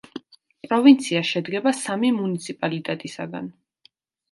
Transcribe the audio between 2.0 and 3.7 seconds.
მუნიციპალიტეტისაგან.